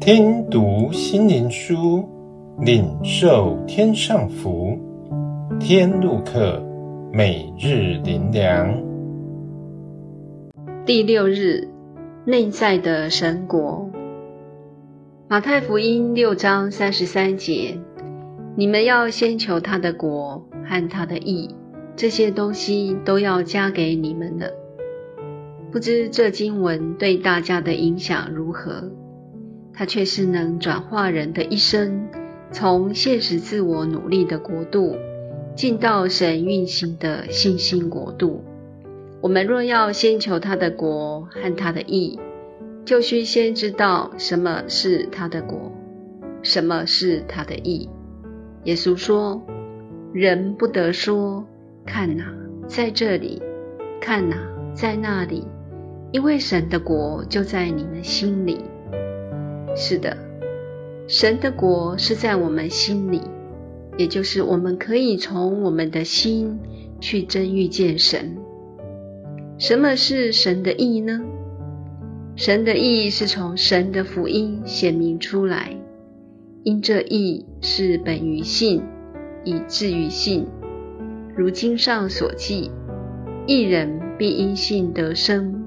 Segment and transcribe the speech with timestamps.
[0.00, 2.08] 听读心灵书，
[2.60, 4.78] 领受天上福。
[5.58, 6.62] 天路客，
[7.12, 8.80] 每日灵粮。
[10.84, 11.66] 第六日，
[12.24, 13.90] 内在的神国。
[15.28, 17.78] 马太福音六章三十三节：
[18.54, 21.48] 你们要先求他的国和他的义，
[21.96, 24.52] 这些东西都要加给你们的。
[25.72, 28.90] 不知这经文对大家的影响如何？
[29.76, 32.08] 它却是能转化人的一生，
[32.50, 34.96] 从现实自我努力的国度，
[35.54, 38.42] 进到神运行的信心国度。
[39.20, 42.18] 我们若要先求他的国和他的义，
[42.86, 45.72] 就需先知道什么是他的国，
[46.42, 47.90] 什么是他的义。
[48.64, 49.44] 耶稣说
[50.14, 51.44] ：“人不得说，
[51.84, 52.24] 看哪，
[52.66, 53.42] 在这里；
[54.00, 54.36] 看哪，
[54.74, 55.44] 在那里，
[56.12, 58.58] 因为神的国就在你们心里。”
[59.76, 60.16] 是的，
[61.06, 63.20] 神的国是在我们心里，
[63.98, 66.58] 也就是我们可以从我们的心
[66.98, 68.38] 去真遇见神。
[69.58, 71.20] 什么是神的义呢？
[72.36, 75.76] 神的义是从神的福音显明出来，
[76.62, 78.82] 因这义是本于信，
[79.44, 80.46] 以至于信。
[81.36, 82.70] 如经上所记，
[83.46, 85.62] 一人必因信得生。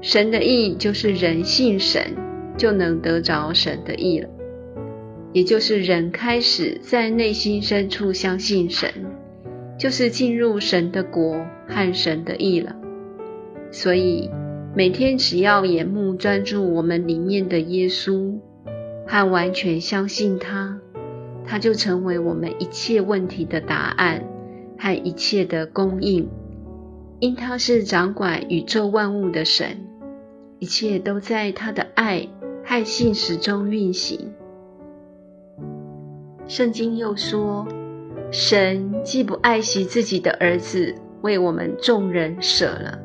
[0.00, 2.26] 神的义就是人信神。
[2.58, 4.28] 就能得着神的意了，
[5.32, 8.90] 也就是人开始在内心深处相信神，
[9.78, 12.74] 就是进入神的国和神的意了。
[13.70, 14.28] 所以
[14.74, 18.38] 每天只要眼目专注我们里面的耶稣，
[19.06, 20.80] 和完全相信他，
[21.46, 24.24] 他就成为我们一切问题的答案
[24.78, 26.28] 和一切的供应，
[27.20, 29.86] 因他是掌管宇宙万物的神，
[30.58, 32.28] 一切都在他的爱。
[32.68, 34.30] 在信实中运行。
[36.46, 37.66] 圣经又说
[38.30, 42.98] ：“神既不爱惜自己的儿子，为我们众人舍了，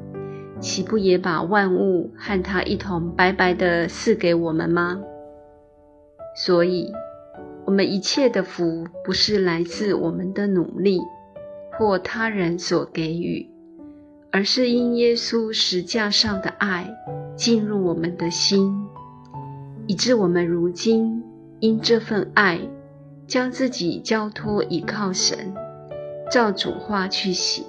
[0.59, 5.01] 岂不也把万物和他一同白白的赐给我们吗？”
[6.35, 6.91] 所以，
[7.65, 10.99] 我们一切的福不是来自我们的努力
[11.79, 13.49] 或他人所给予，
[14.29, 16.93] 而是因耶稣十架上的爱
[17.35, 18.85] 进入我们的心。
[19.87, 21.23] 以致我们如今
[21.59, 22.59] 因这份爱，
[23.27, 25.53] 将自己交托倚靠神，
[26.31, 27.65] 照主话去行，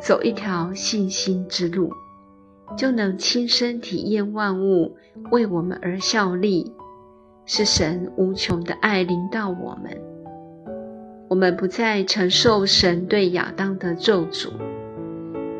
[0.00, 1.90] 走一条信心之路，
[2.76, 4.96] 就能亲身体验万物
[5.32, 6.72] 为我们而效力，
[7.46, 10.00] 是神无穷的爱临到我们。
[11.28, 14.50] 我们不再承受神对亚当的咒诅，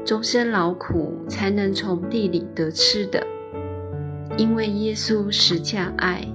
[0.05, 3.27] 终身劳苦才能从地里得吃的。
[4.37, 6.27] 因为耶稣十架爱，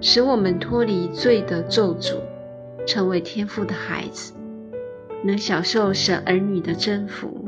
[0.00, 2.14] 使我们脱离罪的咒诅，
[2.86, 4.32] 成为天父的孩子，
[5.24, 7.44] 能享受神儿女的真福。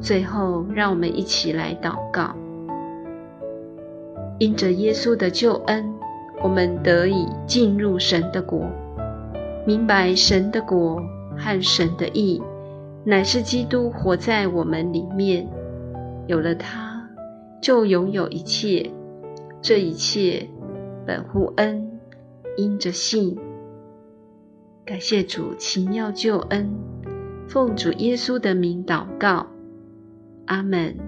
[0.00, 2.36] 最后，让我们一起来祷告：
[4.38, 5.90] 因着耶稣的救恩，
[6.42, 8.70] 我们得以进入神的国，
[9.66, 11.02] 明白神的国
[11.38, 12.42] 和神的意，
[13.02, 15.48] 乃是基督活在我们里面，
[16.26, 16.87] 有了他。
[17.60, 18.90] 就拥有一切，
[19.60, 20.48] 这一切
[21.06, 22.00] 本乎恩，
[22.56, 23.38] 因着信。
[24.84, 26.70] 感谢主奇妙救恩，
[27.48, 29.46] 奉主耶稣的名祷告，
[30.46, 31.07] 阿门。